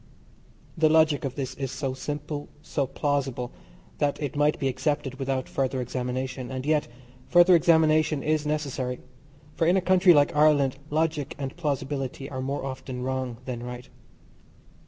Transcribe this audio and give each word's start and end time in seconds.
The 0.75 0.89
logic 0.89 1.25
of 1.25 1.35
this 1.35 1.53
is 1.53 1.71
so 1.71 1.93
simple, 1.93 2.49
so 2.63 2.87
plausible, 2.87 3.51
that 3.99 4.19
it 4.19 4.35
might 4.35 4.57
be 4.57 4.67
accepted 4.67 5.19
without 5.19 5.47
further 5.47 5.79
examination, 5.79 6.49
and 6.49 6.65
yet 6.65 6.87
further 7.27 7.53
examination 7.55 8.23
is 8.23 8.43
necessary, 8.43 8.99
for 9.53 9.67
in 9.67 9.77
a 9.77 9.79
country 9.79 10.15
like 10.15 10.35
Ireland 10.35 10.79
logic 10.89 11.35
and 11.37 11.55
plausibility 11.55 12.27
are 12.31 12.41
more 12.41 12.65
often 12.65 13.03
wrong 13.03 13.37
than 13.45 13.61
right. 13.61 13.89